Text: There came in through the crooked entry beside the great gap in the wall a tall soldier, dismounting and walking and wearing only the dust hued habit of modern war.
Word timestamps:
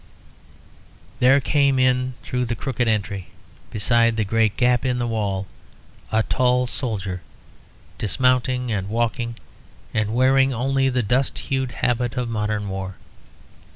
There 1.19 1.39
came 1.39 1.77
in 1.77 2.15
through 2.23 2.45
the 2.45 2.55
crooked 2.55 2.87
entry 2.87 3.27
beside 3.69 4.15
the 4.17 4.25
great 4.25 4.57
gap 4.57 4.83
in 4.83 4.97
the 4.97 5.05
wall 5.05 5.45
a 6.11 6.23
tall 6.23 6.65
soldier, 6.65 7.21
dismounting 7.99 8.71
and 8.71 8.89
walking 8.89 9.35
and 9.93 10.11
wearing 10.15 10.55
only 10.55 10.89
the 10.89 11.03
dust 11.03 11.37
hued 11.37 11.69
habit 11.71 12.17
of 12.17 12.27
modern 12.29 12.67
war. 12.67 12.95